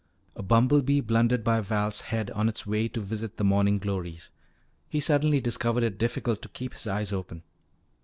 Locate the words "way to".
2.65-2.99